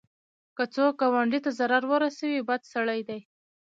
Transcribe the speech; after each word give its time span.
که 0.57 0.63
څوک 0.73 0.93
ګاونډي 1.01 1.39
ته 1.45 1.51
ضرر 1.59 1.83
ورسوي، 1.91 2.39
بد 2.49 2.61
سړی 2.73 3.01
دی 3.07 3.19